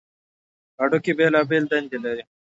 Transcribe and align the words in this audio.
هډوکي 0.79 1.11
بېلابېلې 1.17 1.67
دندې 1.71 1.97
لري. 2.05 2.23